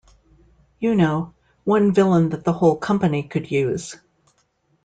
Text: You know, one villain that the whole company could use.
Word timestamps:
You 0.79 0.95
know, 0.95 1.35
one 1.63 1.91
villain 1.91 2.29
that 2.29 2.43
the 2.43 2.53
whole 2.53 2.75
company 2.75 3.21
could 3.21 3.51
use. 3.51 3.95